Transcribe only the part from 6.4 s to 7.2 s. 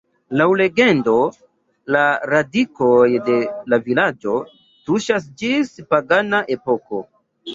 epoko.